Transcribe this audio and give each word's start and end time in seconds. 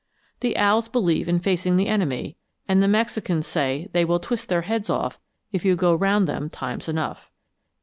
The 0.39 0.57
owls 0.57 0.87
believe 0.87 1.29
in 1.29 1.37
facing 1.39 1.77
the 1.77 1.85
enemy, 1.85 2.35
and 2.67 2.81
the 2.81 2.87
Mexicans 2.87 3.45
say 3.45 3.87
they 3.91 4.03
will 4.03 4.17
twist 4.19 4.49
their 4.49 4.63
heads 4.63 4.89
off 4.89 5.19
if 5.51 5.63
you 5.63 5.75
go 5.75 5.93
round 5.93 6.27
them 6.27 6.49
times 6.49 6.89
enough. 6.89 7.29